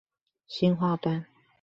[0.47, 1.27] 新化端